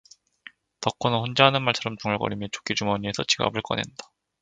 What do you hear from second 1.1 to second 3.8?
혼자 하는 말처럼 중얼거리며 조끼 주머니에서 지갑을